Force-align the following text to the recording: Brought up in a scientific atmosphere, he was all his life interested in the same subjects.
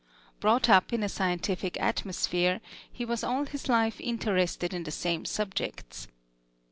Brought 0.39 0.67
up 0.67 0.91
in 0.93 1.03
a 1.03 1.07
scientific 1.07 1.79
atmosphere, 1.79 2.59
he 2.91 3.05
was 3.05 3.23
all 3.23 3.45
his 3.45 3.69
life 3.69 4.01
interested 4.01 4.73
in 4.73 4.81
the 4.81 4.89
same 4.89 5.25
subjects. 5.25 6.07